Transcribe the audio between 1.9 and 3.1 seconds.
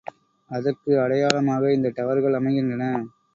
டவர்கள் அமைகின்றன.